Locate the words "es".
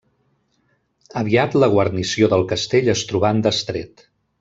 2.99-3.05